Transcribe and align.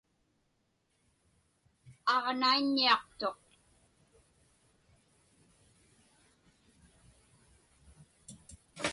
Aġnaiññiaqtuq. 2.13 3.41